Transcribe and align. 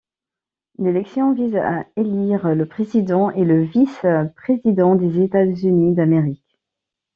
L'élection 0.79 1.31
vise 1.31 1.55
à 1.55 1.85
élire 1.95 2.55
le 2.55 2.65
président 2.65 3.29
et 3.29 3.43
le 3.43 3.61
vice-président 3.63 4.95
des 4.95 5.21
États-Unis 5.21 5.93
d'Amérique. 5.93 6.57